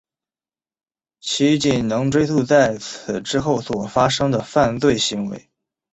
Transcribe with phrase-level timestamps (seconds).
[1.19, 5.51] 其仅能追诉在此之后所发生的犯罪行为。